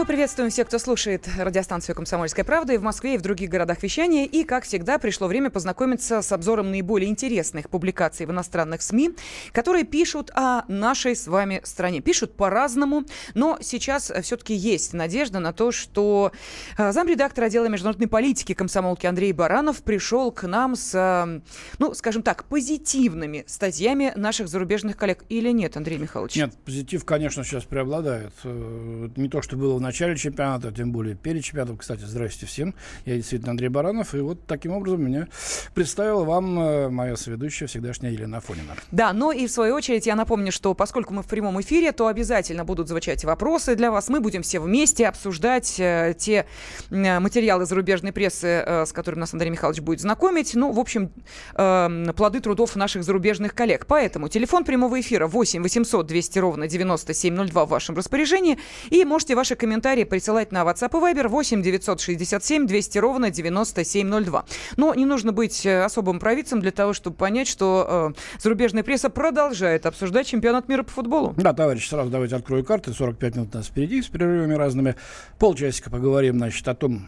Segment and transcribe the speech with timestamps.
[0.00, 3.82] Мы приветствуем всех, кто слушает радиостанцию «Комсомольская правда» и в Москве, и в других городах
[3.82, 4.24] вещания.
[4.24, 9.10] И, как всегда, пришло время познакомиться с обзором наиболее интересных публикаций в иностранных СМИ,
[9.52, 12.00] которые пишут о нашей с вами стране.
[12.00, 13.04] Пишут по-разному,
[13.34, 16.32] но сейчас все-таки есть надежда на то, что
[16.78, 21.40] э, замредактор отдела международной политики комсомолки Андрей Баранов пришел к нам с, э,
[21.78, 25.26] ну, скажем так, позитивными статьями наших зарубежных коллег.
[25.28, 26.36] Или нет, Андрей Михайлович?
[26.36, 28.32] Нет, позитив, конечно, сейчас преобладает.
[28.44, 31.76] Э, не то, что было в начале чемпионата, тем более перед чемпионатом.
[31.76, 32.74] Кстати, здрасте всем.
[33.06, 34.14] Я действительно Андрей Баранов.
[34.14, 35.26] И вот таким образом меня
[35.74, 38.76] представила вам э, моя соведущая, всегдашняя Елена Афонина.
[38.92, 42.06] Да, но и в свою очередь я напомню, что поскольку мы в прямом эфире, то
[42.06, 44.08] обязательно будут звучать вопросы для вас.
[44.08, 46.46] Мы будем все вместе обсуждать э, те
[46.90, 50.54] э, материалы зарубежной прессы, с которыми нас Андрей Михайлович будет знакомить.
[50.54, 51.10] Ну, в общем,
[51.56, 53.86] э, плоды трудов наших зарубежных коллег.
[53.86, 58.56] Поэтому телефон прямого эфира 8 800 200 ровно 9702 в вашем распоряжении.
[58.90, 64.44] И можете ваши комментарии комментарии присылать на WhatsApp и Viber 8 967 200 ровно 9702.
[64.76, 69.10] Но не нужно быть э, особым провидцем для того, чтобы понять, что э, зарубежная пресса
[69.10, 71.34] продолжает обсуждать чемпионат мира по футболу.
[71.36, 72.92] Да, товарищи, сразу давайте открою карты.
[72.92, 74.96] 45 минут у нас впереди с перерывами разными.
[75.38, 77.06] Полчасика поговорим, значит, о том,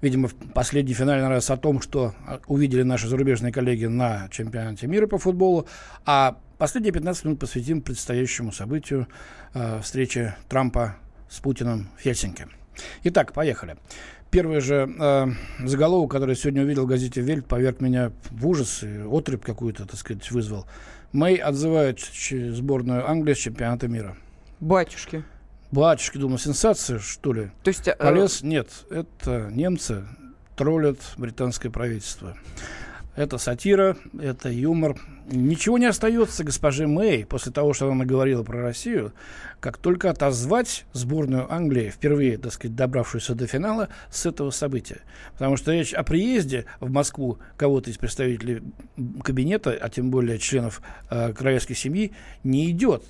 [0.00, 4.86] видимо, в последний финальный раз о том, что э, увидели наши зарубежные коллеги на чемпионате
[4.86, 5.66] мира по футболу.
[6.06, 9.08] А последние 15 минут посвятим предстоящему событию
[9.52, 10.94] э, встречи Трампа
[11.28, 12.46] с Путиным в Хельсинки.
[13.04, 13.76] Итак, поехали.
[14.30, 15.26] Первый же э,
[15.64, 19.86] заголовок, который я сегодня увидел в газете «Вельт», поверг меня в ужас и отрыв какую-то,
[19.86, 20.66] так сказать, вызвал.
[21.12, 24.16] Мэй отзывает сборную Англии с чемпионата мира.
[24.60, 25.24] Батюшки.
[25.70, 27.50] Батюшки, думаю, сенсация, что ли?
[27.62, 27.88] То есть...
[27.88, 27.94] Э...
[27.96, 28.42] Полез?
[28.42, 30.04] Нет, это немцы
[30.56, 32.36] троллят британское правительство.
[33.18, 34.96] Это сатира, это юмор.
[35.28, 39.12] Ничего не остается госпоже Мэй после того, что она наговорила про Россию,
[39.58, 45.00] как только отозвать сборную Англии, впервые, так сказать, добравшуюся до финала, с этого события.
[45.32, 48.62] Потому что речь о приезде в Москву кого-то из представителей
[49.24, 50.80] кабинета, а тем более членов
[51.10, 52.12] э, королевской семьи,
[52.44, 53.02] не идет.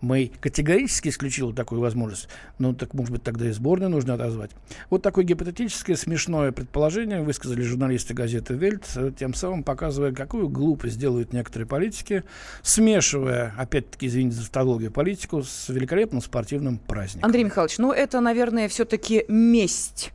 [0.00, 2.28] Мэй категорически исключил такую возможность.
[2.58, 4.50] Ну, так, может быть, тогда и сборную нужно отозвать.
[4.88, 8.86] Вот такое гипотетическое смешное предположение высказали журналисты газеты «Вельт»,
[9.18, 12.24] тем самым показывая, какую глупость делают некоторые политики,
[12.62, 17.26] смешивая, опять-таки, извините за тавтологию, политику с великолепным спортивным праздником.
[17.26, 20.12] Андрей Михайлович, ну это, наверное, все-таки месть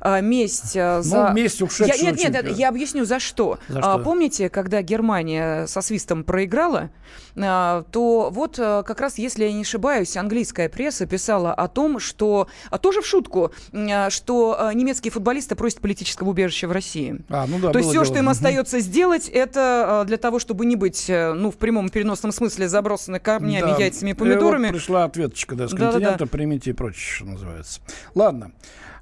[0.00, 1.28] а, месть а, за...
[1.28, 3.58] Ну, месть ушедшего я, Нет, нет, я объясню, за что.
[3.68, 3.92] За что?
[3.92, 6.90] А, помните, когда Германия со свистом проиграла,
[7.36, 12.00] а, то вот а, как раз, если я не ошибаюсь, английская пресса писала о том,
[12.00, 17.20] что, а тоже в шутку, а, что а, немецкие футболисты просят политического убежища в России.
[17.28, 18.04] А, ну да, то есть все, дело.
[18.04, 21.88] что им остается сделать, это а, для того, чтобы не быть, э, ну, в прямом
[21.88, 23.76] переносном смысле забросаны камнями, да.
[23.76, 24.68] яйцами и помидорами.
[24.68, 27.80] И вот пришла ответочка да, с континента, примите и прочее, что называется.
[28.14, 28.52] Ладно.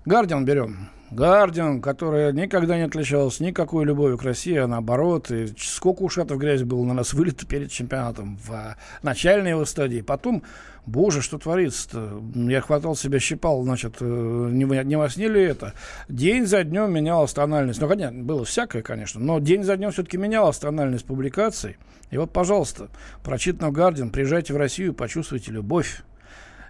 [0.06, 0.88] Гардиан берем.
[1.10, 5.32] Гардиан, которая никогда не отличалась никакой любовью к России, а наоборот.
[5.32, 10.02] И сколько ушатов грязи было на нас вылито перед чемпионатом в а, начальной его стадии.
[10.02, 10.44] Потом,
[10.86, 12.22] боже, что творится-то?
[12.36, 15.74] Я хватал себя, щипал, значит, э, не, не во сне ли это?
[16.08, 17.80] День за днем менялась тональность.
[17.80, 21.78] Ну, конечно, было всякое, конечно, но день за днем все-таки менялась тональность публикаций.
[22.12, 22.90] И вот, пожалуйста,
[23.24, 26.04] прочитано в Гардиан, приезжайте в Россию, почувствуйте любовь.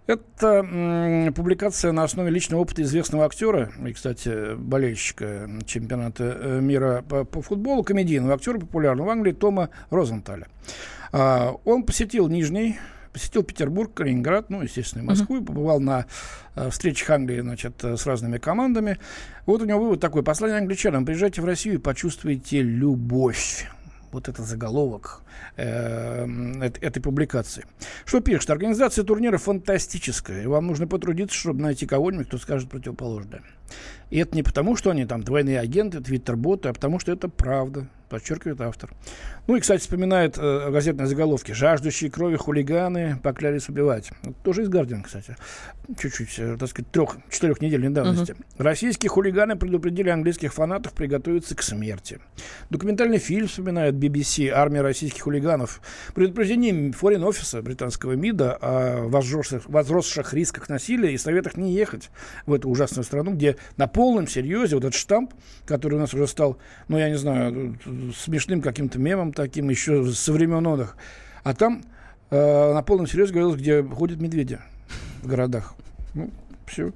[0.07, 7.25] Это публикация на основе личного опыта известного актера, и, кстати, болельщика чемпионата э, мира по,
[7.25, 10.47] по футболу, комедийного актера популярного в Англии Тома Розенталя.
[11.11, 12.79] А, он посетил Нижний,
[13.13, 16.07] посетил Петербург, Калининград, ну, естественно, и Москву, и побывал на
[16.55, 18.99] э, встречах Англии, значит, э, с разными командами.
[19.45, 20.23] Вот у него вывод такой.
[20.23, 21.05] Послание англичанам.
[21.05, 23.67] Приезжайте в Россию и почувствуйте любовь
[24.17, 25.21] вот это заголовок
[25.57, 27.65] э, эт- этой публикации.
[28.05, 28.51] Что пишет?
[28.51, 33.43] Организация турнира фантастическая, и вам нужно потрудиться, чтобы найти кого-нибудь, кто скажет противоположное.
[34.11, 37.89] И это не потому, что они там двойные агенты, твиттер-боты, а потому что это правда,
[38.09, 38.91] подчеркивает автор.
[39.47, 41.53] Ну и, кстати, вспоминает э, газетные заголовки.
[41.53, 44.11] «Жаждущие крови хулиганы поклялись убивать».
[44.23, 45.37] Это тоже из «Гардиан», кстати.
[45.99, 48.35] Чуть-чуть, э, так сказать, трех, четырех недель давности.
[48.59, 52.21] Российские хулиганы предупредили английских фанатов приготовиться к смерти.
[52.71, 55.81] Документальный фильм вспоминает BBC «Армия российских хулиганов».
[56.15, 62.11] Предупреждение форин-офиса британского МИДа о возросших, возросших рисках насилия и советах не ехать
[62.47, 65.33] в эту ужасную страну, где на полном серьезе вот этот штамп,
[65.65, 66.59] который у нас уже стал,
[66.89, 67.79] ну, я не знаю,
[68.17, 70.97] смешным каким-то мемом таким еще со времен отдых.
[71.45, 71.85] А там
[72.31, 74.59] э, на полном серьезе говорилось, где ходят медведи
[75.23, 75.75] в городах.
[76.15, 76.31] Ну,
[76.67, 76.93] все.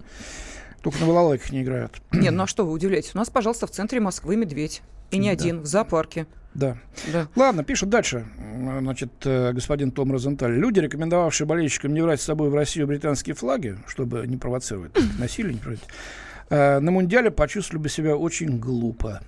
[0.82, 2.00] Только на балалайках не играют.
[2.12, 3.14] Нет, ну а что вы удивляетесь?
[3.14, 4.82] У нас, пожалуйста, в центре Москвы медведь.
[5.10, 5.32] И не Да.
[5.32, 6.26] один, в зоопарке.
[6.54, 6.76] Да.
[7.12, 7.28] да.
[7.36, 8.26] Ладно, пишет дальше.
[8.80, 10.52] Значит, э, господин Том Розенталь.
[10.52, 15.54] Люди, рекомендовавшие болельщикам не брать с собой в Россию британские флаги, чтобы не провоцировать насилие,
[15.54, 15.92] не проводить, э,
[16.50, 19.20] на Мундиале почувствовали бы себя очень глупо.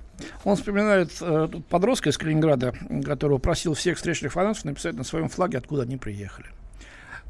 [0.44, 2.74] Он вспоминает э, подростка из Калининграда,
[3.04, 6.48] которого просил всех встречных фанатов написать на своем флаге, откуда они приехали.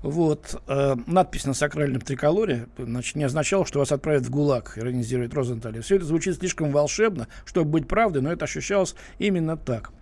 [0.02, 5.32] Вот, э, надпись на сакральном триколоре значит, не означала, что вас отправят в ГУЛАГ, иронизирует
[5.32, 5.80] Розенталь.
[5.80, 9.92] Все это звучит слишком волшебно, чтобы быть правдой, но это ощущалось именно так.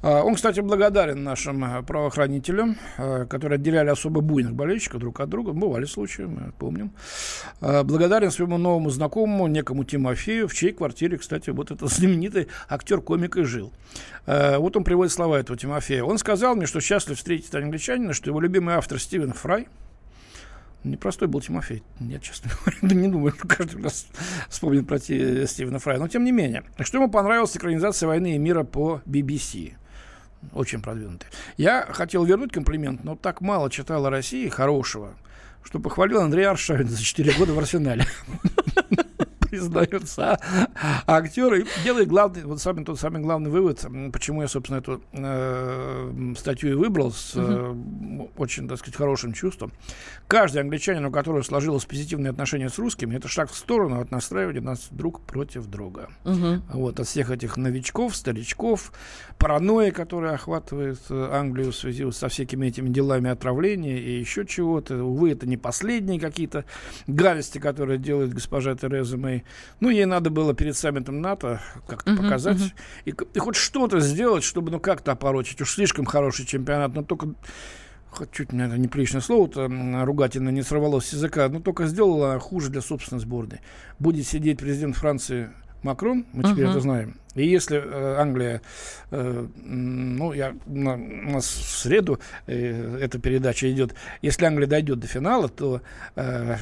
[0.00, 5.28] А, он, кстати, благодарен нашим э, правоохранителям, э, которые отделяли особо буйных болельщиков друг от
[5.28, 5.52] друга.
[5.52, 6.92] Бывали случаи, мы помним.
[7.60, 13.36] А, благодарен своему новому знакомому, некому Тимофею, в чьей квартире, кстати, вот этот знаменитый актер-комик
[13.38, 13.72] и жил.
[14.26, 16.04] А, вот он приводит слова этого Тимофея.
[16.04, 19.66] Он сказал мне, что счастлив встретить англичанина, что его любимый автор Стивен Фрай,
[20.84, 21.82] Непростой был Тимофей.
[21.98, 24.06] Я, честно говоря, не думаю, что каждый раз
[24.48, 25.98] вспомнит про Стивена Фрая.
[25.98, 26.62] Но тем не менее.
[26.78, 29.74] Что ему понравилась экранизация «Войны и мира» по BBC
[30.52, 31.28] очень продвинутый.
[31.56, 35.14] Я хотел вернуть комплимент, но так мало читал о России хорошего,
[35.62, 38.06] что похвалил Андрей Аршавин за 4 года в «Арсенале».
[39.48, 40.38] признается
[41.06, 45.02] а актер и делает главный, вот самый тот самый главный вывод, почему я, собственно, эту
[45.12, 47.74] э, статью и выбрал с э,
[48.36, 49.72] очень, так сказать, хорошим чувством.
[50.26, 54.60] Каждый англичанин, у которого сложилось позитивное отношение с русскими, это шаг в сторону от настраивания
[54.60, 56.08] нас друг против друга.
[56.24, 58.92] uh Вот, от всех этих новичков, старичков,
[59.38, 65.02] паранойи, которая охватывает э, Англию в связи со всякими этими делами отравления и еще чего-то.
[65.02, 66.64] Увы, это не последние какие-то
[67.06, 69.37] гадости, которые делает госпожа Тереза Мэй
[69.80, 72.72] ну, ей надо было перед саммитом НАТО как-то uh-huh, показать uh-huh.
[73.04, 75.60] И, и хоть что-то сделать, чтобы, ну, как-то опорочить.
[75.60, 77.34] Уж слишком хороший чемпионат, но только
[78.10, 79.68] хоть чуть мне неприличное слово-то,
[80.04, 83.60] ругательно не сорвалось с языка, но только сделала хуже для собственной сборной.
[83.98, 85.50] Будет сидеть президент Франции
[85.82, 86.70] Макрон, мы теперь uh-huh.
[86.70, 87.14] это знаем.
[87.34, 88.62] И если э, Англия,
[89.10, 94.98] э, ну, я, на, у нас в среду э, эта передача идет, если Англия дойдет
[94.98, 95.80] до финала, то
[96.16, 96.56] э,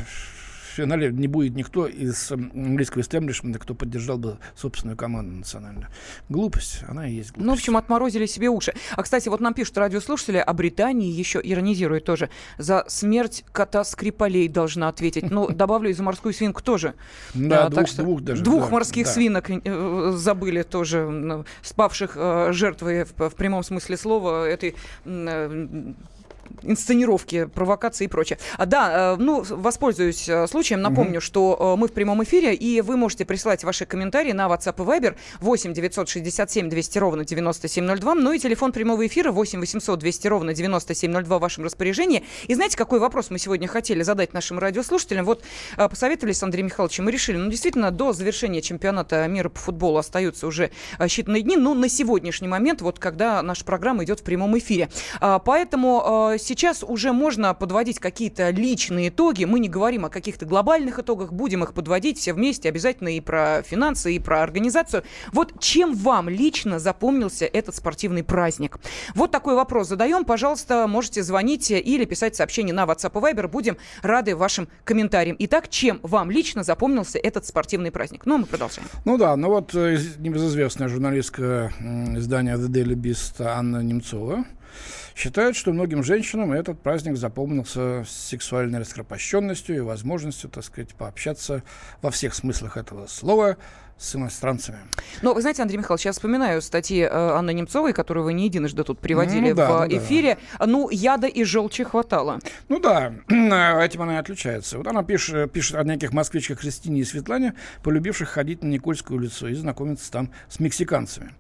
[0.77, 5.89] финале не будет никто из английского истеблишмента, кто поддержал бы собственную команду национальную.
[6.29, 7.47] Глупость, она и есть глупость.
[7.47, 8.75] Ну, в общем, отморозили себе уши.
[8.93, 12.31] А, кстати, вот нам пишут радиослушатели, о Британии еще иронизирует тоже.
[12.59, 15.31] За смерть кота Скрипалей должна ответить.
[15.31, 16.95] Ну, добавлю, и за морскую свинку тоже.
[17.35, 18.43] Да, двух, двух даже.
[18.43, 24.75] Двух морских свинок э, забыли тоже, спавших э, жертвой в прямом смысле слова этой
[25.05, 25.93] э,
[26.63, 28.39] инсценировки, провокации и прочее.
[28.57, 31.21] А, да, э, ну, воспользуюсь э, случаем, напомню, угу.
[31.21, 34.87] что э, мы в прямом эфире, и вы можете присылать ваши комментарии на WhatsApp и
[34.87, 40.55] Viber 8 967 200 ровно 9702, ну и телефон прямого эфира 8 800 200 ровно
[40.55, 42.25] 9702 в вашем распоряжении.
[42.47, 45.25] И знаете, какой вопрос мы сегодня хотели задать нашим радиослушателям?
[45.25, 45.43] Вот
[45.77, 50.47] посоветовались с Андреем Михайловичем и решили, ну, действительно, до завершения чемпионата мира по футболу остаются
[50.47, 54.89] уже считанные дни, но на сегодняшний момент, вот когда наша программа идет в прямом эфире.
[55.21, 59.45] А, поэтому сейчас уже можно подводить какие-то личные итоги.
[59.45, 63.63] Мы не говорим о каких-то глобальных итогах, будем их подводить все вместе, обязательно и про
[63.63, 65.05] финансы, и про организацию.
[65.33, 68.79] Вот чем вам лично запомнился этот спортивный праздник?
[69.15, 70.25] Вот такой вопрос задаем.
[70.25, 73.49] Пожалуйста, можете звонить или писать сообщение на WhatsApp и Viber.
[73.49, 75.37] Будем рады вашим комментариям.
[75.39, 78.27] Итак, чем вам лично запомнился этот спортивный праздник?
[78.27, 78.89] Ну, а мы продолжаем.
[79.05, 81.73] Ну да, ну вот э, небезызвестная журналистка
[82.17, 84.45] издания The Daily Beast Анна Немцова
[85.17, 91.63] Считают, что многим женщинам этот праздник запомнился сексуальной раскропощенностью и возможностью, так сказать, пообщаться
[92.03, 93.57] во всех смыслах этого слова
[93.99, 94.79] с иностранцами.
[95.23, 98.85] Но вы знаете, Андрей Михайлович, я вспоминаю статьи э, Анны Немцовой, которую вы не единожды
[98.85, 100.39] тут приводили ну, да, в ну, эфире.
[100.59, 100.67] Да.
[100.67, 102.41] Ну, яда и желчи хватало.
[102.69, 104.79] Ну да, этим она и отличается.
[104.79, 109.49] Вот она пишет, пишет о неких москвичках Кристине и Светлане, полюбивших ходить на Никольскую улицу
[109.49, 111.33] и знакомиться там с мексиканцами.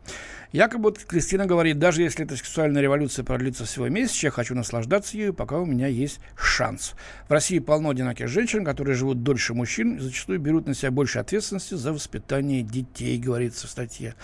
[0.53, 5.35] Якобы Кристина говорит, даже если эта сексуальная революция продлится всего месяц, я хочу наслаждаться ею,
[5.35, 6.95] пока у меня есть шанс.
[7.29, 11.19] В России полно одиноких женщин, которые живут дольше мужчин и зачастую берут на себя больше
[11.19, 14.15] ответственности за воспитание детей, говорится в статье.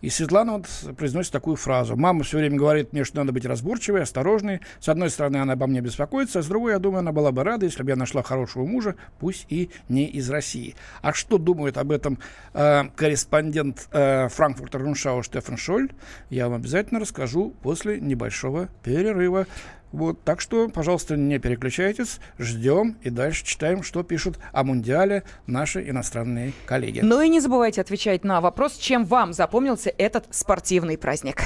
[0.00, 0.66] И Светлана вот
[0.96, 1.96] произносит такую фразу.
[1.96, 4.60] Мама все время говорит мне, что надо быть разборчивой, осторожной.
[4.78, 7.42] С одной стороны, она обо мне беспокоится, а с другой, я думаю, она была бы
[7.42, 10.76] рада, если бы я нашла хорошего мужа, пусть и не из России.
[11.02, 12.18] А что думает об этом
[12.54, 15.90] э, корреспондент э, Франкфурта Руншау Штефан Шоль,
[16.30, 19.46] я вам обязательно расскажу после небольшого перерыва.
[19.92, 25.88] Вот, так что, пожалуйста, не переключайтесь, ждем и дальше читаем, что пишут о Мундиале наши
[25.88, 27.00] иностранные коллеги.
[27.00, 31.42] Ну и не забывайте отвечать на вопрос, чем вам запомнился этот спортивный праздник.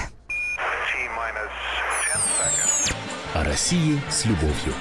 [3.34, 4.74] О России с любовью.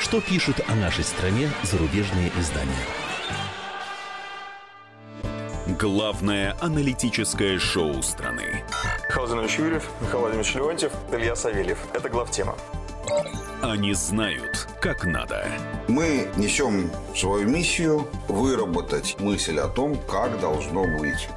[0.00, 2.72] Что пишут о нашей стране зарубежные издания?
[5.78, 8.64] Главное аналитическое шоу страны.
[9.14, 11.78] Владимирович Юрьев, Михаил Владимирович Леонтьев, Илья Савельев.
[11.92, 12.56] Это главтема.
[13.62, 15.44] Они знают, как надо.
[15.88, 21.28] Мы несем свою миссию выработать мысль о том, как должно быть.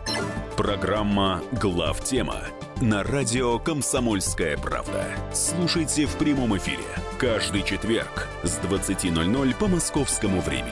[0.56, 2.44] Программа «Главтема»
[2.80, 5.08] на радио «Комсомольская правда».
[5.34, 6.84] Слушайте в прямом эфире
[7.18, 10.72] каждый четверг с 20.00 по московскому времени.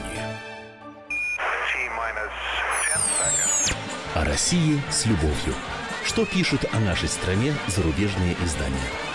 [4.14, 5.54] О России с любовью.
[6.04, 9.09] Что пишут о нашей стране зарубежные издания?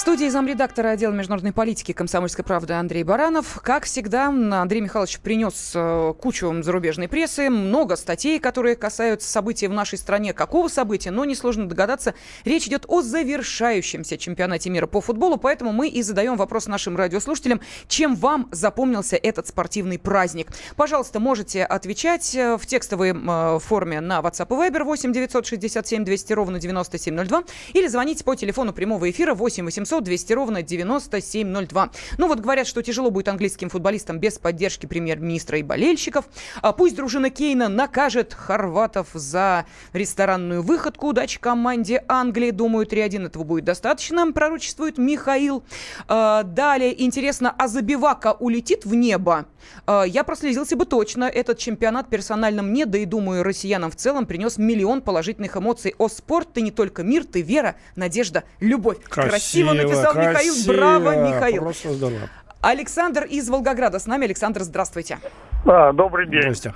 [0.00, 3.60] В студии замредактора отдела международной политики комсомольской правды Андрей Баранов.
[3.62, 9.74] Как всегда, Андрей Михайлович принес э, кучу зарубежной прессы, много статей, которые касаются событий в
[9.74, 10.32] нашей стране.
[10.32, 11.10] Какого события?
[11.10, 12.14] Но несложно догадаться,
[12.46, 17.60] речь идет о завершающемся чемпионате мира по футболу, поэтому мы и задаем вопрос нашим радиослушателям,
[17.86, 20.48] чем вам запомнился этот спортивный праздник.
[20.76, 26.32] Пожалуйста, можете отвечать э, в текстовой э, форме на WhatsApp и Viber 8 967 200
[26.32, 31.90] ровно 9702 или звоните по телефону прямого эфира 8 800 800 200 ровно 9702.
[32.18, 36.26] Ну вот говорят, что тяжело будет английским футболистам без поддержки премьер-министра и болельщиков.
[36.62, 41.08] А пусть дружина Кейна накажет хорватов за ресторанную выходку.
[41.08, 42.50] Удачи команде Англии.
[42.50, 45.64] Думаю, 3-1 этого будет достаточно, пророчествует Михаил.
[46.06, 49.46] А, далее, интересно, а Забивака улетит в небо?
[49.86, 51.24] А, я прослезился бы точно.
[51.24, 55.94] Этот чемпионат персонально мне, да и думаю, россиянам в целом принес миллион положительных эмоций.
[55.98, 58.98] О, спорт, ты не только мир, ты вера, надежда, любовь.
[59.08, 60.72] Красиво, Красиво написал красиво.
[60.72, 60.76] Михаил.
[60.76, 61.62] Браво, Михаил.
[61.62, 62.28] Просто здорово.
[62.62, 64.24] Александр из Волгограда с нами.
[64.24, 65.18] Александр, здравствуйте.
[65.64, 66.42] Да, добрый день.
[66.42, 66.74] Здрасте.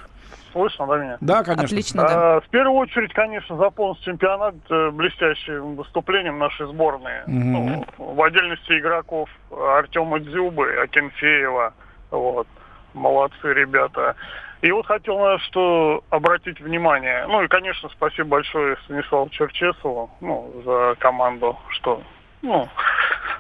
[0.52, 1.18] Слышно, да, меня?
[1.20, 1.64] Да, конечно.
[1.64, 2.36] Отлично, да.
[2.36, 7.22] А, в первую очередь, конечно, запомнился чемпионат э, блестящим выступлением нашей сборной.
[7.26, 7.52] Мгм.
[7.52, 11.74] Ну, в отдельности игроков Артема Дзюбы, Акинфеева.
[12.12, 12.46] Вот.
[12.94, 14.14] Молодцы ребята.
[14.62, 17.26] И вот хотел на что обратить внимание.
[17.26, 22.00] Ну и, конечно, спасибо большое Станиславу Черчесову ну, за команду, что
[22.44, 22.68] ну,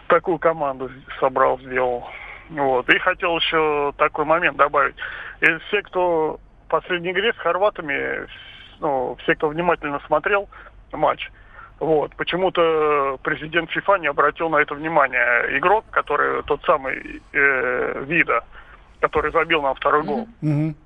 [0.08, 2.08] такую команду собрал, сделал.
[2.50, 2.88] Вот.
[2.88, 4.96] И хотел еще такой момент добавить.
[5.40, 8.26] И все, кто в последней игре с хорватами,
[8.80, 10.48] ну, все, кто внимательно смотрел
[10.92, 11.30] матч,
[11.80, 15.58] вот, почему-то президент ФИФА не обратил на это внимание.
[15.58, 18.44] Игрок, который тот самый э, Вида,
[19.00, 20.76] который забил нам второй гол, Мгм.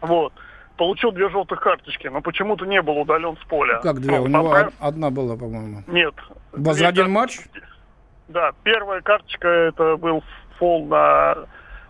[0.00, 0.32] вот,
[0.80, 3.80] получил две желтых карточки, но почему-то не был удален с поля.
[3.82, 4.16] Как две?
[4.16, 5.82] Ну, У него поправ- од- одна была, по-моему.
[5.86, 6.14] Нет.
[6.54, 7.38] За один кар- матч?
[8.28, 10.24] Да, первая карточка это был
[10.58, 11.36] фол на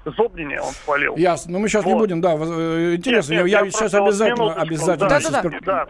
[0.04, 1.14] Зобнине, он свалил.
[1.16, 1.52] Ясно.
[1.52, 2.00] Ну, мы сейчас не Вот.
[2.00, 2.32] будем, да.
[2.35, 5.09] э, Интересно, Нет, нет, я, я сейчас обязательно, минуточку, обязательно.
[5.09, 5.87] да, сейчас да, Да.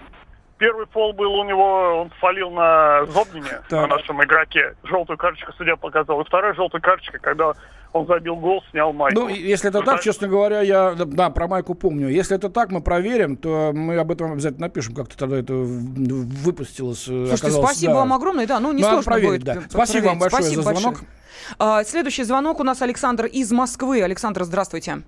[0.60, 3.88] Первый фол был у него, он свалил на Зобнине, Так.
[3.88, 4.74] на нашем игроке.
[4.84, 6.20] Желтую карточку судья показал.
[6.20, 7.54] И вторая желтая карточка, когда
[7.94, 9.20] он забил гол, снял майку.
[9.20, 12.08] Ну, если это так, честно говоря, я, да, про Майку помню.
[12.10, 17.08] Если это так, мы проверим, то мы об этом обязательно напишем, как-то тогда это выпустилось.
[17.08, 17.98] э, Слушайте, спасибо да.
[18.00, 18.46] вам огромное.
[18.46, 19.44] Да, ну, Надо несложно проверить, будет.
[19.44, 19.54] да.
[19.62, 20.20] э, Спасибо вам проверить.
[20.20, 20.84] большое Спасибо за звонок.
[21.00, 21.10] большое.
[21.58, 24.02] А, следующий звонок у нас Александр из Москвы.
[24.02, 24.98] Александр, здравствуйте.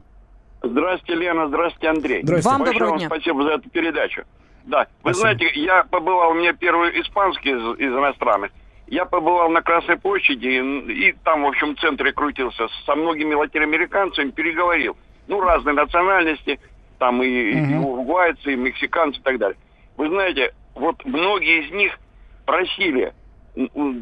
[0.63, 2.23] Здравствуйте, Лена, здравствуйте, Андрей.
[2.23, 2.49] Здрасте.
[2.49, 3.09] Вам Большое доброго вам дня.
[3.09, 4.23] спасибо за эту передачу.
[4.65, 5.21] Да, вы Спасибо.
[5.37, 8.51] знаете, я побывал, у меня первый испанский из, из иностранных.
[8.87, 13.35] Я побывал на Красной площади и, и там, в общем, в центре крутился со многими
[13.35, 14.97] латиноамериканцами, переговорил.
[15.29, 16.61] Ну, разные национальности,
[16.99, 17.85] там и, и Мгм.
[17.85, 19.57] уругвайцы, и мексиканцы и так далее.
[19.97, 21.99] Вы знаете, вот многие из них
[22.45, 23.13] просили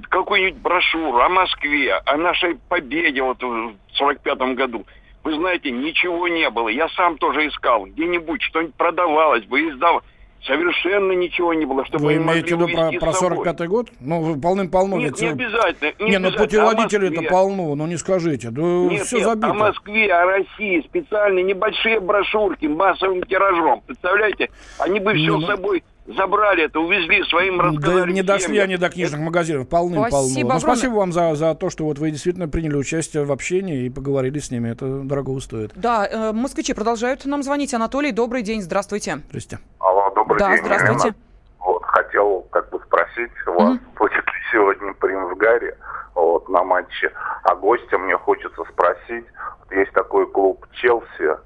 [0.09, 4.87] какую-нибудь брошюру о Москве, о нашей победе вот в 45 году.
[5.23, 6.69] Вы знаете, ничего не было.
[6.69, 7.87] Я сам тоже искал.
[7.87, 10.03] Где-нибудь что-нибудь продавалось бы, издал.
[10.45, 13.47] Совершенно ничего не было, чтобы Вы имеете в виду про, про с собой.
[13.47, 13.89] 45-й год?
[14.01, 14.97] Ну, полным-полно.
[14.97, 15.93] Нет, ведь, не обязательно.
[15.99, 16.39] Не, Не, ну обязательно.
[16.47, 17.31] путеводителей-то О Москве.
[17.31, 18.51] полно, ну не скажите.
[18.51, 19.51] Да Нет, все нет, забито.
[19.51, 23.83] о Москве, о России, специальные небольшие брошюрки массовым тиражом.
[23.87, 24.49] Представляете?
[24.79, 28.77] Они бы все Ну, с собой забрали это, увезли своим Да рассказали не дошли они
[28.77, 30.29] до книжных магазинов, полным-полно.
[30.29, 30.77] Спасибо Ну, огромное.
[30.77, 34.39] спасибо вам за, за то, что вот вы действительно приняли участие в общении и поговорили
[34.39, 34.71] с ними.
[34.71, 35.73] Это дорого стоит.
[35.75, 37.73] Да, э, москвичи продолжают нам звонить.
[37.75, 39.21] Анатолий, добрый день, здравствуйте.
[39.29, 39.59] Здрасте.
[39.79, 40.65] Алло, добрый да, день.
[40.65, 41.09] здравствуйте.
[41.09, 41.17] Елена.
[41.61, 45.77] Вот, хотел как бы спросить у вас, будет ли сегодня принц Гарри
[46.15, 47.13] вот, на матче,
[47.45, 49.27] а гостя мне хочется спросить,
[49.61, 51.37] вот есть такой клуб Челси,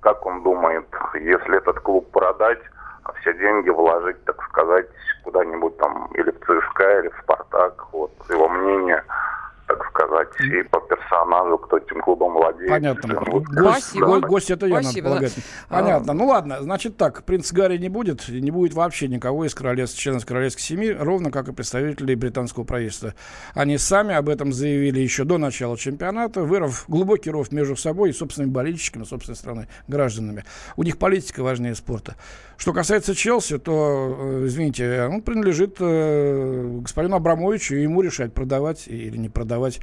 [0.00, 2.60] как он думает, если этот клуб продать,
[3.20, 4.86] все деньги вложить, так сказать,
[5.24, 9.02] куда-нибудь там или в ЦСКА, или в Спартак, вот его мнение,
[9.66, 12.70] так сказать, и по персонажу, кто этим клубом владеет.
[12.70, 13.14] Понятно.
[13.14, 14.06] Гость, Спасибо.
[14.06, 15.26] го- гость это я, Спасибо, надо да.
[15.26, 15.44] полагать.
[15.68, 16.12] Понятно.
[16.14, 19.98] Ну ладно, значит так, принц Гарри не будет, и не будет вообще никого из королевств,
[19.98, 23.12] членов королевской семьи, ровно как и представителей британского правительства.
[23.54, 28.12] Они сами об этом заявили еще до начала чемпионата, вырыв глубокий ров между собой и
[28.14, 30.44] собственными болельщиками, собственной страны, гражданами.
[30.76, 32.14] У них политика важнее спорта.
[32.58, 38.88] Что касается Челси, то, э, извините, он принадлежит э, господину Абрамовичу, и ему решать, продавать
[38.88, 39.78] или не продавать,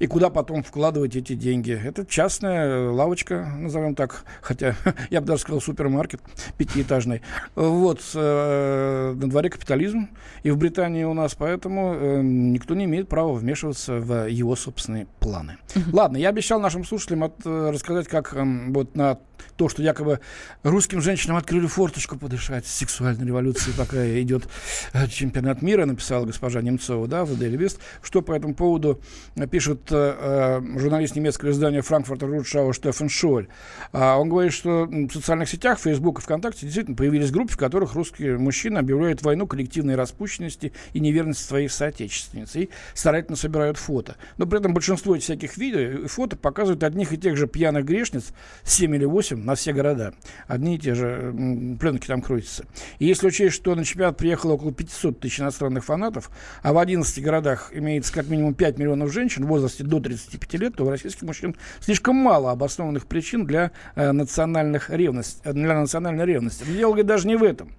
[0.00, 1.70] и куда потом вкладывать эти деньги.
[1.70, 4.74] Это частная лавочка, назовем так, хотя
[5.10, 6.20] я бы даже сказал супермаркет
[6.58, 7.22] пятиэтажный.
[7.54, 10.08] Вот, э, на дворе капитализм,
[10.42, 15.06] и в Британии у нас, поэтому э, никто не имеет права вмешиваться в его собственные
[15.20, 15.58] планы.
[15.92, 19.20] Ладно, я обещал нашим слушателям от- э, рассказать, как эм, вот на
[19.56, 20.20] то, что якобы
[20.62, 24.48] русским женщинам открыли форточку подышать с сексуальной революцией, пока идет
[24.92, 27.78] э, чемпионат мира, написала госпожа Немцова, да, в Daily West.
[28.02, 29.00] Что по этому поводу
[29.36, 33.48] э, пишет э, э, журналист немецкого издания Франкфурта Рудшау Штефан Шоль.
[33.92, 37.94] А, он говорит, что в социальных сетях, Facebook и ВКонтакте действительно появились группы, в которых
[37.94, 44.16] русские мужчины объявляют войну коллективной распущенности и неверности своих соотечественниц и старательно собирают фото.
[44.36, 47.84] Но при этом большинство этих всяких видео и фото показывают одних и тех же пьяных
[47.84, 48.32] грешниц
[48.64, 50.14] 7 или 8 на все города.
[50.46, 52.64] Одни и те же м, пленки там крутятся.
[52.98, 56.30] И если учесть, что на чемпионат приехало около 500 тысяч иностранных фанатов,
[56.62, 60.76] а в 11 городах имеется как минимум 5 миллионов женщин в возрасте до 35 лет,
[60.76, 66.64] то у российских мужчин слишком мало обоснованных причин для э, национальных ревности, для национальной ревности.
[66.66, 67.72] Но дело говорит, даже не в этом.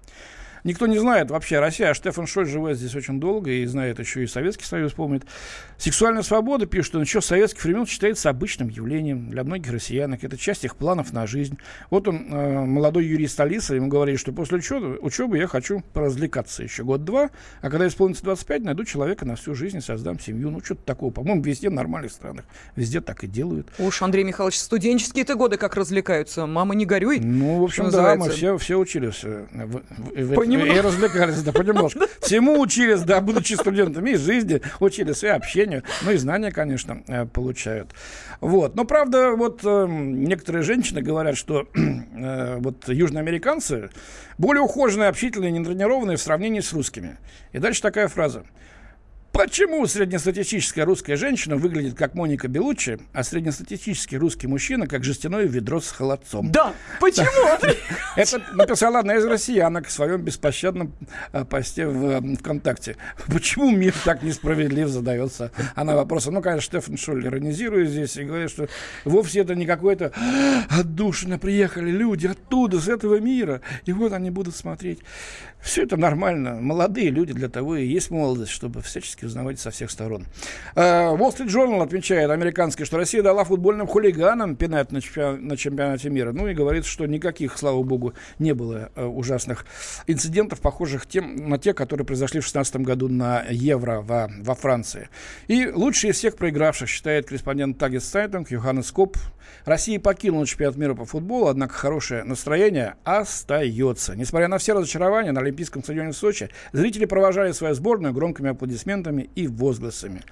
[0.64, 4.22] Никто не знает вообще Россия, а Штефан Шоль живет здесь очень долго и знает еще
[4.24, 5.24] и Советский Союз, помнит.
[5.76, 10.24] Сексуальная свобода, пишет, что еще с советских времен считается обычным явлением для многих россиянок.
[10.24, 11.58] Это часть их планов на жизнь.
[11.90, 16.62] Вот он, э, молодой юрист Алиса, ему говорит, что после учебы, учебы я хочу поразвлекаться
[16.62, 20.50] еще год-два, а когда исполнится 25, найду человека на всю жизнь и создам семью.
[20.50, 21.10] Ну, что-то такого.
[21.10, 22.44] По-моему, везде в нормальных странах.
[22.76, 23.68] Везде так и делают.
[23.78, 26.46] Уж, Андрей Михайлович, студенческие-то годы как развлекаются.
[26.46, 27.20] Мама, не горюй.
[27.20, 30.34] Ну, в общем, да, мы все, все учились э, в- в- в-.
[30.56, 32.00] И развлекались, да, понемножку.
[32.20, 37.26] Всему учились, да, будучи студентами, и жизни учились, и общению, ну и знания, конечно, э,
[37.26, 37.90] получают.
[38.40, 43.90] Вот, но правда, вот э, некоторые женщины говорят, что э, вот южноамериканцы
[44.38, 47.16] более ухоженные, общительные, нетренированные в сравнении с русскими.
[47.52, 48.44] И дальше такая фраза.
[49.38, 55.80] Почему среднестатистическая русская женщина выглядит как Моника Белуччи, а среднестатистический русский мужчина как жестяное ведро
[55.80, 56.50] с холодцом?
[56.50, 57.28] Да, почему?
[58.16, 60.92] Это написала одна из россиянок в своем беспощадном
[61.32, 62.96] э, посте в э, ВКонтакте.
[63.28, 66.34] Почему мир так несправедлив, задается она вопросом.
[66.34, 68.66] Ну, конечно, Штефан Шоль иронизирует здесь и говорит, что
[69.04, 70.12] вовсе это не какой-то
[70.68, 74.98] отдушина приехали люди оттуда, с этого мира, и вот они будут смотреть.
[75.60, 76.54] Все это нормально.
[76.60, 80.26] Молодые люди для того и есть молодость, чтобы всячески узнавать со всех сторон.
[80.74, 85.56] Э, Wall Street Journal отмечает, американский, что Россия дала футбольным хулиганам пенальти на, чемпион- на
[85.56, 86.32] чемпионате мира.
[86.32, 89.66] Ну и говорит, что никаких, слава богу, не было э, ужасных
[90.06, 95.08] инцидентов, похожих тем, на те, которые произошли в 2016 году на Евро во, во Франции.
[95.48, 99.16] И лучший из всех проигравших, считает корреспондент Тагис Сайтинг Йоханнес Коп.
[99.64, 104.14] Россия покинула чемпионат мира по футболу, однако хорошее настроение остается.
[104.14, 109.30] Несмотря на все разочарования на Олимпийском стадионе в Сочи, зрители провожали свою сборную громкими аплодисментами
[109.34, 110.22] и возгласами.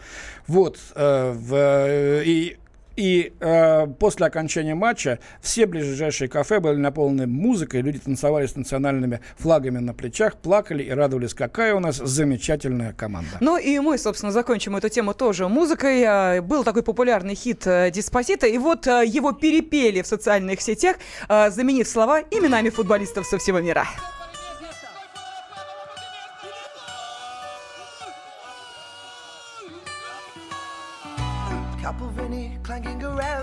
[0.46, 0.78] Вот.
[0.94, 2.56] э, в, э, и
[2.96, 9.20] и э, после окончания матча все ближайшие кафе были наполнены музыкой, люди танцевали с национальными
[9.36, 13.36] флагами на плечах, плакали и радовались, какая у нас замечательная команда.
[13.40, 16.04] Ну и мы, собственно, закончим эту тему тоже музыкой.
[16.04, 20.96] А, Был такой популярный хит э, «Диспосита», и вот э, его перепели в социальных сетях,
[21.28, 23.86] заменив слова именами футболистов со всего мира.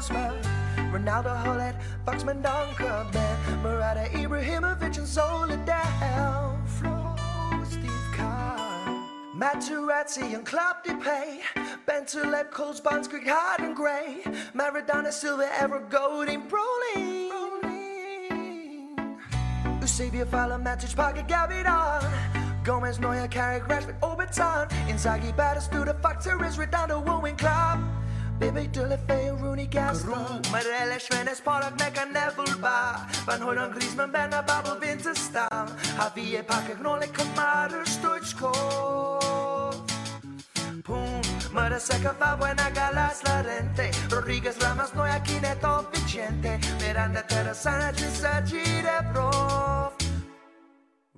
[0.10, 7.16] Ronaldo Hollet, Foxman Donker, Ben, Murata Ibrahimovic and Soledad, Flo,
[7.64, 9.02] Steve Carr,
[9.36, 11.40] Materazzi and Klopp Depay,
[11.88, 14.22] Bentaleb, Coles, Greg Hard and Gray,
[14.54, 17.30] Maradona, Silva, Ever, Golding, Brolin,
[19.80, 22.12] Eusebio, Fowler, Matic, Parker, Gavidon,
[22.66, 27.38] Gomez, Neuer, Carrick, Rashford, Overton, Inzaghi, Battistuta, Factories, Redondo, Wooing
[28.44, 34.36] Bébétől a fején Rooney gáztak Már elesven ez paragnak a Neville-ba Van hogyan Griezmann benne
[34.36, 35.66] a Bubble Winterstam
[35.98, 39.76] Ha vie pakak nolik a Máros Tocskov
[40.84, 41.20] Pum,
[41.54, 46.60] Maraseca va buena galas la rente Rodriguez Ramos no hay aquí neto Vicente.
[46.80, 50.03] Miranda Terrazana Gisagire Prof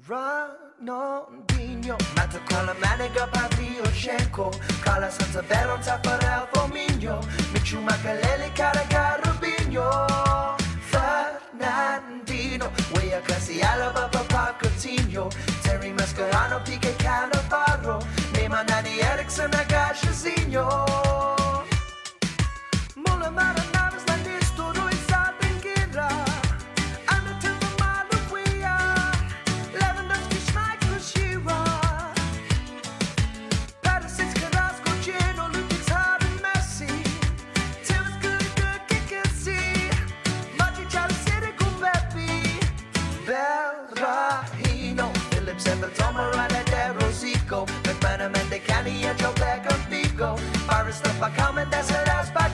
[0.07, 4.51] Ronaldinho Mata kolla männiga Pavlyuchenko
[4.83, 7.19] Kallas han Taveron, Taffarel, Fominho
[7.53, 9.89] Michu Makaleli, Carragher, Rubinho
[10.91, 15.31] Fernandino Weya Classy, Alaba, Papa, Coutinho
[15.63, 17.99] Terry Mascherano, Pique, Cannavaro.
[18.33, 20.69] Neymar, Nani, Eriksson, Agash, Zinho
[22.95, 23.74] Mulla,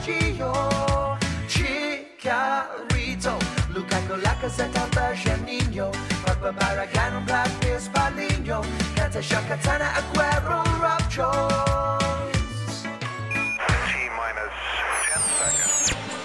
[0.02, 3.38] a Las Baggio Chicarito
[3.72, 5.90] Lukaku Lacazette Bergenino
[6.24, 8.64] Papa Barragano Black Pierce Palinho
[8.96, 11.98] Kanta Shakatana Aguero Rob Jones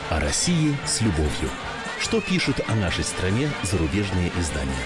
[0.10, 1.50] О России с любовью.
[2.00, 4.86] Что пишут о нашей стране зарубежные издания?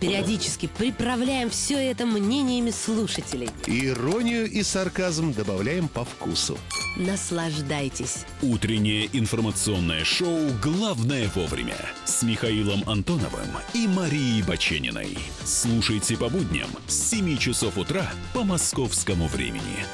[0.00, 3.50] Периодически приправляем все это мнениями слушателей.
[3.66, 6.56] Иронию и сарказм добавляем по вкусу.
[6.96, 8.24] Наслаждайтесь.
[8.40, 15.18] Утреннее информационное шоу «Главное вовремя» с Михаилом Антоновым и Марией Бачениной.
[15.44, 19.84] Слушайте по будням с 7 часов утра по московскому времени.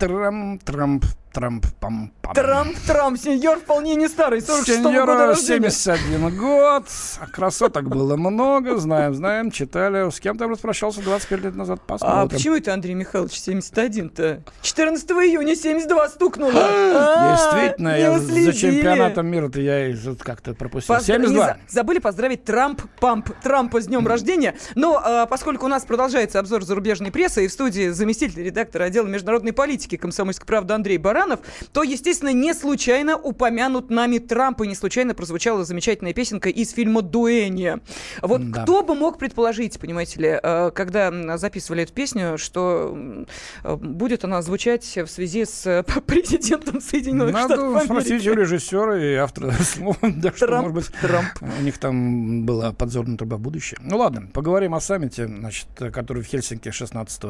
[0.61, 1.00] трам,
[1.32, 2.34] трамп, трамп, пам, пам.
[2.34, 5.70] Трамп-трамп, сеньор вполне не старый, 46 года Сеньора рождения.
[5.70, 6.84] 71 год,
[7.20, 10.10] а красоток было много, знаем, знаем, читали.
[10.10, 12.18] С кем там распрощался 25 лет назад, посмотрим.
[12.20, 14.42] А почему это Андрей Михайлович 71-то?
[14.62, 16.52] 14 июня 72 стукнуло.
[16.54, 20.94] А, Действительно, я за чемпионатом мира-то я как-то пропустил.
[20.96, 21.32] Поздра- 72.
[21.32, 24.54] не за- Забыли поздравить Трамп, Памп, Трампа с днем рождения.
[24.74, 29.06] Но а, поскольку у нас продолжается обзор зарубежной прессы, и в студии заместитель редактора отдела
[29.06, 31.40] международной политики комсомольской правды Андрей Баранов,
[31.72, 37.02] то, естественно, не случайно упомянут нами Трамп, и не случайно прозвучала замечательная песенка из фильма
[37.02, 37.80] «Дуэния».
[38.22, 38.62] Вот Да.
[38.62, 42.96] кто бы мог предположить, понимаете ли, э, когда записывали эту песню, что
[43.64, 48.28] будет она звучать в связи с э, президентом Соединенных Надо Штатов спросить Америки?
[48.28, 53.16] у режиссера и автора слова, да, что, Трамп, может быть, у них там была подзорная
[53.16, 53.78] труба будущее.
[53.82, 57.22] Ну ладно, поговорим о саммите, значит, который в Хельсинки 16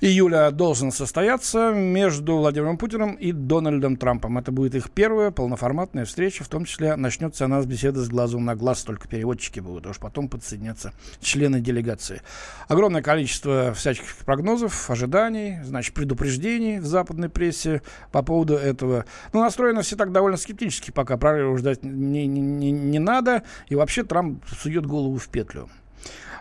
[0.00, 4.38] июля должен состояться между Владимиром Путиным и Дональдом Трампом.
[4.38, 8.38] Это будет их первая полноформатная встреча, в том числе начнется она с беседы с глазу
[8.38, 12.22] на глаз, только переводчики будут, а уж потом подсоединятся члены делегации.
[12.68, 19.04] Огромное количество всяких прогнозов, ожиданий, значит, предупреждений в западной прессе по поводу этого.
[19.32, 23.74] Ну, настроены все так довольно скептически, пока прорыва ждать не, не, не, не надо, и
[23.74, 25.68] вообще Трамп сует голову в петлю.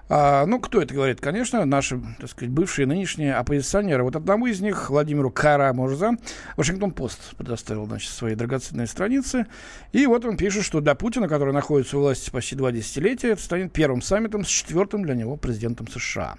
[0.10, 1.20] А, ну, кто это говорит?
[1.20, 4.04] Конечно, наши, так сказать, бывшие нынешние оппозиционеры.
[4.04, 6.12] Вот одному из них, Владимиру Карамурза,
[6.56, 9.48] Вашингтон Пост предоставил, значит, свои драгоценные страницы.
[9.92, 13.42] И вот он пишет, что для Путина, который находится у власти почти два десятилетия, это
[13.42, 16.38] станет первым саммитом с четвертым для него президентом США.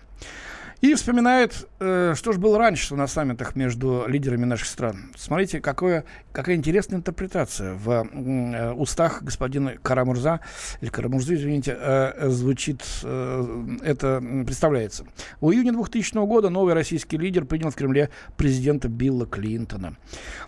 [0.80, 5.10] И вспоминает, э, что же было раньше на саммитах между лидерами наших стран.
[5.16, 10.38] Смотрите, какое, какая интересная интерпретация в э, устах господина Карамурза,
[10.80, 15.04] или Карамурзы, извините, э, звучит, э, это представляется.
[15.40, 19.96] В июне 2000 года новый российский лидер принял в Кремле президента Билла Клинтона.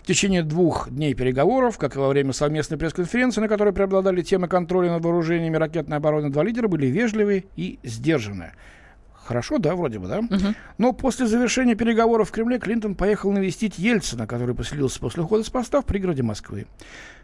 [0.01, 4.47] В течение двух дней переговоров, как и во время совместной пресс-конференции, на которой преобладали темы
[4.47, 8.53] контроля над вооружениями ракетной обороны, два лидера были вежливые и сдержанные.
[9.31, 10.19] Хорошо, да, вроде бы, да?
[10.19, 10.55] Угу.
[10.77, 15.49] Но после завершения переговоров в Кремле Клинтон поехал навестить Ельцина, который поселился после ухода с
[15.49, 16.67] поста в пригороде Москвы.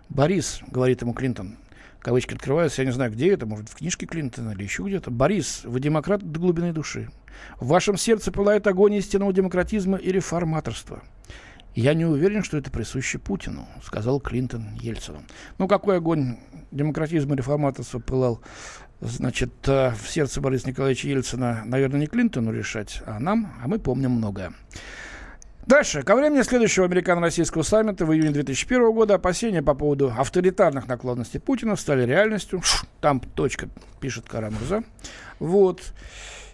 [0.08, 1.58] «Борис»,— говорит ему Клинтон,
[2.00, 5.12] кавычки открываются, я не знаю, где это, может, в книжке Клинтона или еще где-то.
[5.12, 7.10] «Борис, вы демократ до глубины души.
[7.60, 11.04] В вашем сердце пылает огонь истинного демократизма и реформаторства.
[11.76, 15.24] Я не уверен, что это присуще Путину, сказал Клинтон Ельцину.
[15.58, 16.38] Ну, какой огонь
[16.72, 18.42] демократизма и реформаторства пылал
[19.02, 23.80] значит, э, в сердце Бориса Николаевича Ельцина, наверное, не Клинтону решать, а нам, а мы
[23.80, 24.54] помним многое.
[25.68, 26.02] Дальше.
[26.04, 31.76] Ко времени следующего американо-российского саммита в июне 2001 года опасения по поводу авторитарных наклонностей Путина
[31.76, 32.62] стали реальностью.
[33.02, 33.68] Там точка,
[34.00, 34.84] пишет Карамурза.
[35.40, 35.94] Вот.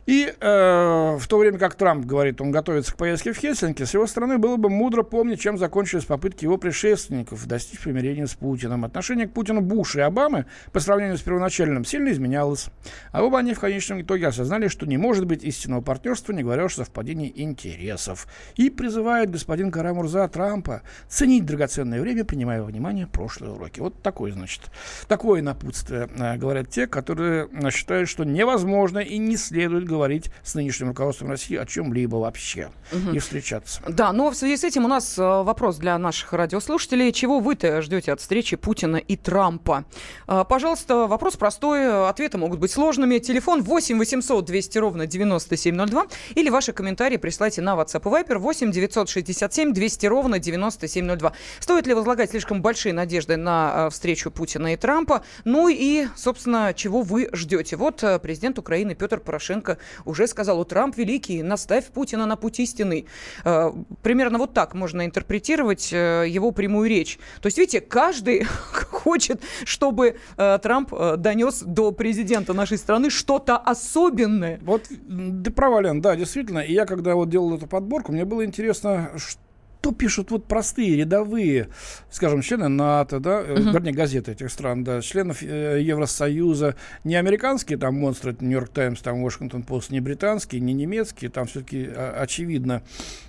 [0.05, 3.93] И э, в то время как Трамп говорит, он готовится к поездке в Хельсинки, с
[3.93, 8.83] его стороны было бы мудро помнить, чем закончились попытки его предшественников достичь примирения с Путиным.
[8.83, 12.67] Отношение к Путину Буша и Обамы по сравнению с первоначальным сильно изменялось.
[13.11, 16.65] А оба они в конечном итоге осознали, что не может быть истинного партнерства, не говоря
[16.65, 18.27] уж о совпадении интересов.
[18.55, 23.79] И призывает господин Карамурза Трампа ценить драгоценное время, принимая во внимание прошлые уроки.
[23.79, 24.63] Вот такой, значит,
[25.07, 30.56] такое напутствие, э, говорят те, которые э, считают, что невозможно и не следует говорить с
[30.56, 33.12] нынешним руководством России о чем-либо вообще угу.
[33.12, 33.82] и встречаться.
[33.88, 37.12] Да, но в связи с этим у нас э, вопрос для наших радиослушателей.
[37.12, 39.86] Чего вы-то ждете от встречи Путина и Трампа?
[40.27, 43.19] Э, пожалуйста, вопрос простой, ответы могут быть сложными.
[43.19, 48.71] Телефон 8 800 200 ровно 9702 или ваши комментарии присылайте на WhatsApp и Viber 8
[48.71, 51.34] 967 200 ровно 9702.
[51.60, 55.23] Стоит ли возлагать слишком большие надежды на э, встречу Путина и Трампа?
[55.45, 57.75] Ну и, собственно, чего вы ждете?
[57.75, 63.06] Вот президент Украины Петр Порошенко уже сказал, у Трамп великий, наставь Путина на путь истины.
[63.46, 67.19] Э, примерно вот так можно интерпретировать э, его прямую речь.
[67.41, 68.43] То есть, видите, каждый
[68.91, 74.60] хочет, чтобы э, Трамп донес до президента нашей страны что-то особенное.
[74.63, 76.60] Вот, ты права, Лен, да, действительно.
[76.60, 79.42] И я, когда вот делал эту подборку, мне было интересно, что
[79.84, 81.67] что пишут вот простые, рядовые,
[82.10, 83.74] скажем, члены НАТО, да, uh-huh.
[83.74, 89.22] вернее, газеты этих стран, да, членов э, Евросоюза, не американские там монстры, Нью-Йорк Таймс, там
[89.22, 92.82] Вашингтон Пост, не британские, не немецкие, там все-таки а, очевидно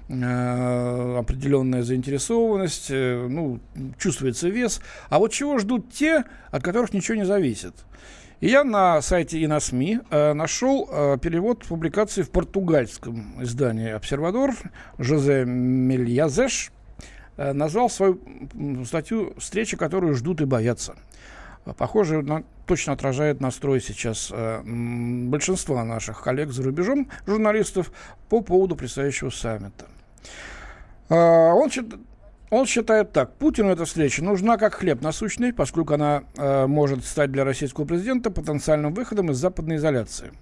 [0.08, 3.58] э, определенная заинтересованность, э, ну,
[3.98, 4.80] чувствуется вес.
[5.08, 7.74] А вот чего ждут те, от которых ничего не зависит?
[8.40, 13.90] И я на сайте и на СМИ э, нашел э, перевод публикации в португальском издании
[13.90, 14.52] «Обсервадор»
[14.98, 16.72] Жозе Мельязеш
[17.36, 18.20] э, назвал свою
[18.84, 20.94] статью «Встречи, которую ждут и боятся».
[21.78, 27.90] Похоже, на, точно отражает настрой сейчас э, большинства наших коллег за рубежом, журналистов,
[28.28, 29.86] по поводу предстоящего саммита.
[31.08, 31.70] Э, он
[32.50, 33.34] он считает так.
[33.34, 38.30] Путину эта встреча нужна как хлеб насущный, поскольку она э, может стать для российского президента
[38.30, 40.32] потенциальным выходом из западной изоляции.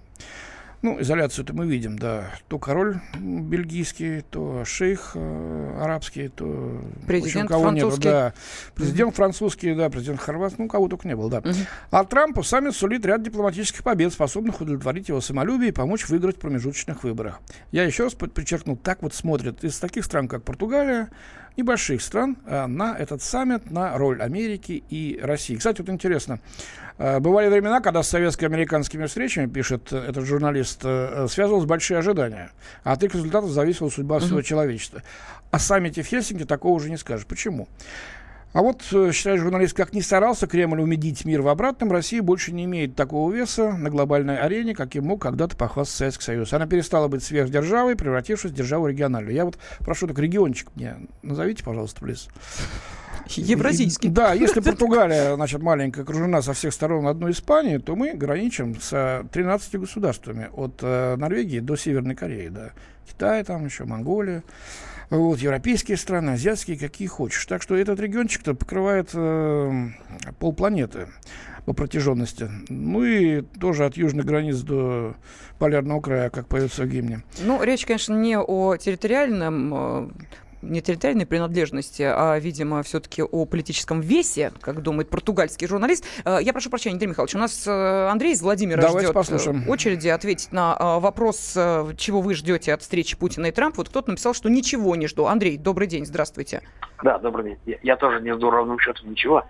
[0.83, 2.31] Ну, изоляцию-то мы видим, да.
[2.49, 6.81] То король бельгийский, то шейх э, арабский, то...
[7.07, 7.99] Президент общем, кого французский.
[7.99, 8.33] Нету, да.
[8.75, 9.15] Президент mm-hmm.
[9.15, 11.37] французский, да, президент хорватский, ну, кого только не было, да.
[11.37, 11.67] Mm-hmm.
[11.89, 16.39] А Трампу сами сулит ряд дипломатических побед, способных удовлетворить его самолюбие и помочь выиграть в
[16.39, 17.39] промежуточных выборах.
[17.71, 21.07] Я еще раз подчеркну, так вот смотрят из таких стран, как Португалия,
[21.57, 25.55] небольших стран э, на этот саммит, на роль Америки и России.
[25.55, 26.39] Кстати, вот интересно,
[26.97, 32.51] э, бывали времена, когда с советско-американскими встречами, пишет э, этот журналист, связывалось большие ожидания,
[32.83, 34.43] а от их результатов зависела судьба всего uh-huh.
[34.43, 35.03] человечества.
[35.51, 37.25] О саммите в Хельсинки такого уже не скажешь.
[37.27, 37.67] Почему?
[38.53, 42.53] А вот, э, считает журналист, как ни старался Кремль убедить мир в обратном, Россия больше
[42.53, 46.53] не имеет такого веса на глобальной арене, как и мог когда-то похвастаться Советский Союз.
[46.53, 49.33] Она перестала быть сверхдержавой, превратившись в державу региональную.
[49.33, 52.27] Я вот прошу так региончик мне назовите, пожалуйста, плиз.
[53.27, 54.09] Евразийский.
[54.09, 59.25] Да, если Португалия, значит, маленькая, окружена со всех сторон одной Испании, то мы граничим с
[59.31, 62.71] 13 государствами, от э, Норвегии до Северной Кореи, да.
[63.07, 64.43] Китай там еще, Монголия.
[65.13, 67.45] Вот, европейские страны, азиатские, какие хочешь.
[67.45, 69.89] Так что этот региончик-то покрывает э,
[70.39, 71.07] полпланеты
[71.65, 72.49] по протяженности.
[72.67, 75.13] Ну и тоже от южных границ до
[75.59, 77.21] полярного края, как поется в гимне.
[77.43, 80.09] Ну, речь, конечно, не о территориальном э,
[80.63, 86.05] не территориальной принадлежности, а, видимо, все-таки о политическом весе, как думает португальский журналист.
[86.25, 89.69] Э, я прошу прощения, Андрей Михайлович, у нас э, Андрей из Владимира Давайте ждет послушаем.
[89.69, 93.77] очереди ответить на э, вопрос, э, чего вы ждете от встречи Путина и Трампа.
[93.77, 95.25] Вот кто-то написал, что ничего не жду.
[95.25, 96.61] Андрей, добрый день, здравствуйте.
[97.03, 97.57] Да, добрый день.
[97.65, 99.43] Я, я тоже не жду ровным счетом ничего.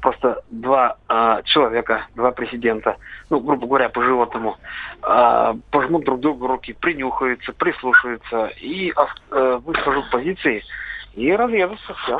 [0.00, 2.96] Просто два э, человека, два президента,
[3.30, 4.58] ну, грубо говоря, по-животному,
[5.02, 8.92] э, пожмут друг другу руки, принюхаются, прислушаются и
[9.30, 10.57] э, выскажут позиции
[11.14, 11.94] и разъедутся.
[12.04, 12.18] Все.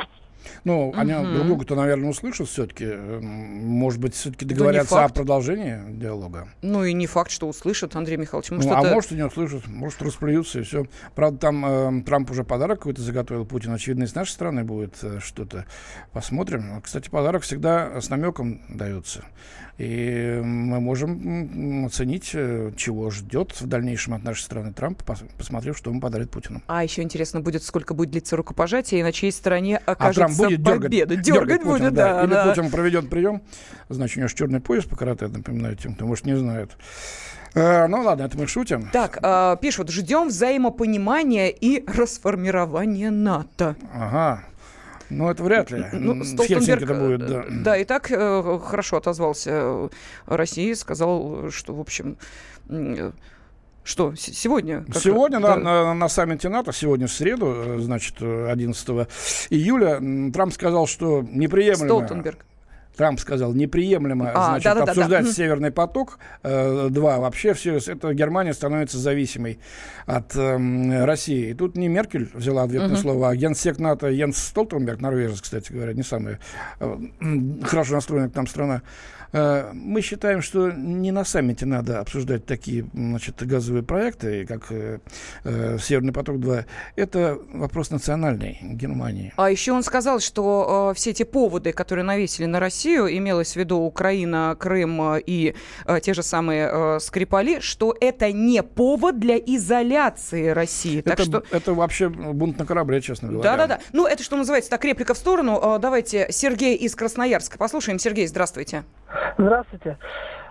[0.63, 1.33] Ну, они Мгм.
[1.33, 2.85] друг друга-то, наверное, услышат все-таки.
[2.85, 5.15] Может быть, все-таки Да договорятся о факт.
[5.15, 6.47] продолжении диалога.
[6.61, 8.49] Ну и не факт, что услышат, Андрей Михайлович.
[8.49, 10.85] Ну, Может, а это- может и не услышат, может расплюются и все.
[11.13, 11.65] Правда, там
[11.99, 13.73] э, Трамп уже подарок какой-то заготовил Путин.
[13.73, 15.65] Очевидно, и с нашей стороны будет э, что-то.
[16.13, 16.81] Посмотрим.
[16.81, 19.25] Кстати, подарок всегда с намеком дается.
[19.79, 25.77] И мы можем оценить, э, чего ждет в дальнейшем от нашей страны Трамп, пос- посмотрев,
[25.77, 26.61] что ему подарит Путину.
[26.67, 30.37] А еще интересно будет, сколько будет длиться рукопожатие и на чьей стороне А окажется Трамп
[30.37, 31.15] будет дергать, победа.
[31.15, 32.23] дергать Дергать Путина, будет, да.
[32.25, 32.49] Или да.
[32.49, 33.41] Путин проведет прием.
[33.87, 36.71] Значит, у него же черный пояс по карате, напоминаю тем, кто, может, не знает.
[37.55, 38.89] Э, ну ладно, это мы шутим.
[38.91, 43.75] Так, а, пишут, ждем взаимопонимания и расформирования НАТО.
[43.93, 44.43] Ага.
[45.09, 45.85] Ну, это вряд ли.
[45.93, 47.41] Ну, Столтенберг, это будет, да.
[47.41, 49.89] э, да, и так э, хорошо отозвался э,
[50.27, 52.17] России, сказал, что, в общем,
[52.69, 53.11] э,
[53.83, 54.85] что, сегодня?
[54.85, 58.87] как- Сегодня да, на, на, на саммите НАТО, сегодня в среду, значит, э, 11
[59.49, 61.85] июля, Трамп сказал, что неприемлемо...
[61.87, 62.45] Столтенберг.
[62.99, 64.91] Трамп сказал, неприемлемо А, значит, да-да-да-да.
[64.91, 65.31] обсуждать Мгм.
[65.31, 67.19] Северный поток э, 2.
[67.19, 69.57] Вообще все это Германия становится зависимой
[70.05, 71.51] от эм, России.
[71.51, 72.97] И тут не Меркель взяла ответное Мгм.
[72.97, 76.39] слово, а генсек НАТО Йенс Столтенберг, норвежец, кстати говоря, не самая
[76.81, 76.97] э,
[77.63, 78.81] хорошо настроенная к нам страна.
[79.31, 84.99] Э, Мы считаем, что не на саммите надо обсуждать такие значит, газовые проекты, как э,
[85.43, 86.65] э, Северный поток-2.
[86.95, 89.33] Это вопрос национальный Германии.
[89.37, 93.77] А еще он сказал, что все эти поводы, которые навесили на Россию, имелось в виду
[93.77, 95.55] Украина, Крым и
[96.01, 101.01] те же самые Скрипали, что это не повод для изоляции России.
[101.01, 103.51] Так это, что это вообще бунт на корабле, честно говоря.
[103.51, 103.79] Да-да-да.
[103.93, 105.77] Ну, это, что называется, так, реплика в сторону.
[105.79, 107.99] Давайте Сергей из Красноярска послушаем.
[107.99, 108.83] Сергей, здравствуйте.
[109.37, 109.97] Здравствуйте.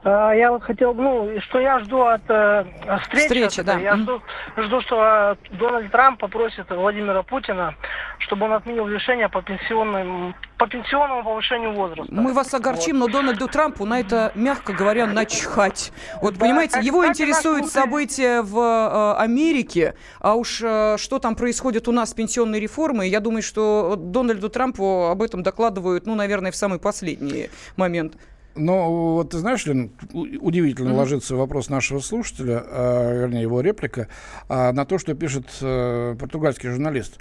[0.05, 2.65] А, Я вот хотел, ну, что я жду от э,
[3.03, 3.61] встречи.
[3.61, 3.79] От да.
[3.79, 4.23] Я жду,
[4.57, 7.75] жду, что э, Дональд Трамп попросит Владимира Путина,
[8.19, 12.13] чтобы он отменил решение по пенсионным, по пенсионному повышению возраста.
[12.15, 15.93] Мы вас огорчим, но Дональду Трампу на это, мягко говоря, начхать.
[16.23, 21.35] Вот, Да, понимаете, его интересуют внутренний- события в э, Америке, а уж э, что там
[21.35, 26.15] происходит у нас с пенсионной реформой, я думаю, что Дональду Трампу об этом докладывают, ну,
[26.15, 28.15] наверное, в самый последний момент.
[28.59, 30.99] Но вот ты знаешь, Лен, удивительно Мгм.
[30.99, 34.09] ложится вопрос нашего слушателя, а, вернее его реплика,
[34.49, 37.19] а, на то, что пишет э, португальский журналист.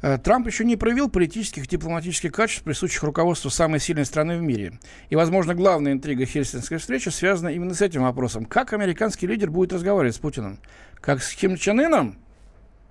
[0.00, 4.42] Э, Трамп еще не проявил политических и дипломатических качеств, присущих руководству самой сильной страны в
[4.42, 4.74] мире.
[5.10, 8.44] И, возможно, главная интрига Хельсинской встречи связана именно с этим вопросом.
[8.44, 10.58] Как американский лидер будет разговаривать с Путиным?
[11.00, 12.16] Как с Ким Чен Ыном?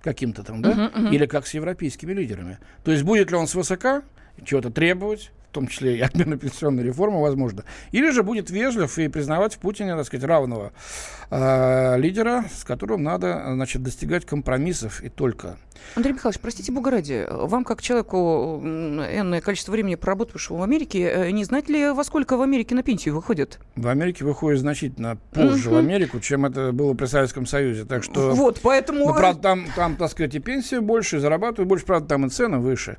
[0.03, 0.69] Каким-то там, да?
[0.71, 1.13] Мгм, мгм.
[1.13, 2.59] Или как с европейскими лидерами?
[2.83, 4.03] То есть будет ли он свысока
[4.43, 7.63] чего-то требовать, том числе и отмены пенсионной реформы, возможно.
[7.91, 10.71] Или же будет вежлив и признавать в Путине, так сказать, равного
[11.31, 15.57] э, лидера, с которым надо, значит, достигать компромиссов и только.
[15.95, 21.31] Андрей Михайлович, простите бога ради, вам, как человеку энное количество времени проработавшего в Америке, э,
[21.31, 23.59] не знать ли, во сколько в Америке на пенсию выходят?
[23.75, 25.79] В Америке выходит значительно позже в Мгм.
[25.79, 27.85] Америку, чем это было при Советском Союзе.
[27.85, 28.31] Так что...
[28.31, 32.07] Вот, поэтому- Ну, правда, там, там, так сказать, и пенсия больше, и зарабатывают больше, правда,
[32.09, 32.97] там и цены выше.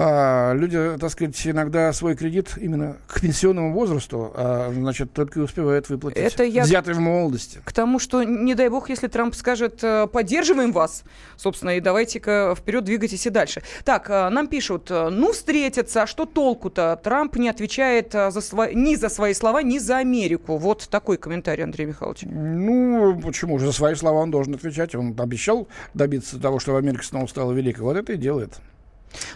[0.00, 5.42] А, люди, так сказать, иногда свой кредит именно к пенсионному возрасту, а, значит, только и
[5.42, 6.22] успевают выплатить.
[6.22, 7.58] Это я- Взятый в молодости.
[7.64, 11.02] К тому, что, не дай бог, если Трамп скажет, э, поддерживаем вас,
[11.36, 13.62] собственно, и давайте-ка вперед двигайтесь и дальше.
[13.84, 17.00] Так, э, нам пишут, э, ну, встретятся, а что толку-то?
[17.02, 20.58] Трамп не отвечает за сво- ни за свои слова, ни за Америку.
[20.58, 22.20] Вот такой комментарий, Андрей Михайлович.
[22.22, 23.66] Ну, почему же?
[23.66, 24.94] За свои слова он должен отвечать.
[24.94, 27.80] Он обещал добиться того, что Америка снова стала великой.
[27.80, 28.60] Вот это и делает.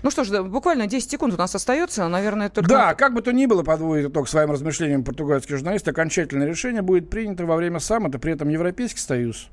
[0.02, 2.68] Ну что ж, да, буквально 10 секунд у нас остается, наверное, только...
[2.68, 7.11] Да, как бы то ни было, подводит итог своим размышлениям португальский журналист, окончательное решение будет
[7.11, 9.48] принято во время саммита, при этом Европейский Союз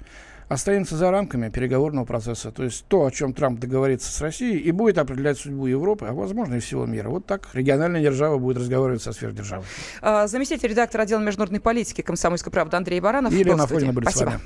[0.50, 2.52] останется за рамками переговорного процесса.
[2.52, 6.14] То есть то, о чем Трамп договорится с Россией, и будет определять судьбу Европы, а
[6.14, 7.10] возможно и всего мира.
[7.10, 9.66] Вот так региональная держава будет разговаривать со сверхдержавой.
[10.02, 13.32] А, Заместитель редактора отдела международной политики комсомольской правды Андрей Баранов.
[13.32, 13.76] Елена в студии.
[13.76, 14.30] Афонина были с Спасибо.
[14.30, 14.42] вами.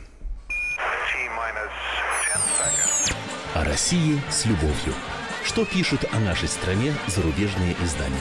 [3.56, 4.94] О России с любовью
[5.44, 8.16] что пишут о нашей стране зарубежные издания.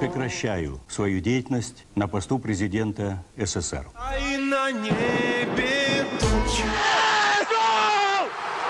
[0.00, 3.86] Прекращаю свою деятельность на посту президента СССР.
[4.18, 6.06] И на небе.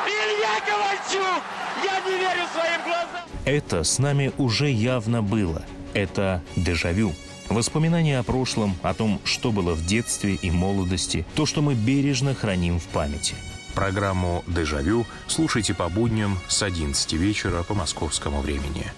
[0.06, 1.42] Илья Ковальчук!
[1.84, 3.28] Я не верю своим глазам!
[3.44, 5.62] Это с нами уже явно было.
[5.94, 7.12] Это дежавю.
[7.48, 12.34] Воспоминания о прошлом, о том, что было в детстве и молодости, то, что мы бережно
[12.34, 13.34] храним в памяти–
[13.74, 18.92] Программу «Дежавю» слушайте по будням с 11 вечера по московскому времени.